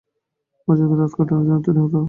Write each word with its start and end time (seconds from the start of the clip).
মজাদার 0.67 0.97
রাত 0.99 1.11
কাটানোর 1.17 1.45
জন্য 1.47 1.59
তৈরি 1.65 1.81
তো? 1.85 1.99